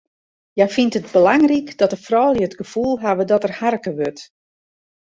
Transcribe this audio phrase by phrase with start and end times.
[0.55, 4.21] Hja fynt it belangryk dat de froulju it gefoel hawwe dat der harke wurdt.